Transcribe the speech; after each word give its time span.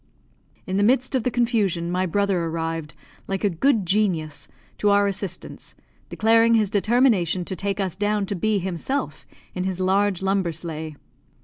In 0.65 0.77
the 0.77 0.83
midst 0.83 1.13
of 1.13 1.21
the 1.21 1.29
confusion, 1.29 1.91
my 1.91 2.07
brother 2.07 2.45
arrived, 2.45 2.95
like 3.27 3.43
a 3.43 3.51
good 3.51 3.85
genius, 3.85 4.47
to 4.79 4.89
our 4.89 5.05
assistance, 5.05 5.75
declaring 6.09 6.55
his 6.55 6.71
determination 6.71 7.45
to 7.45 7.55
take 7.55 7.79
us 7.79 7.95
down 7.95 8.25
to 8.25 8.35
B 8.35 8.57
himself 8.57 9.27
in 9.53 9.63
his 9.63 9.79
large 9.79 10.23
lumber 10.23 10.53
sleigh. 10.53 10.95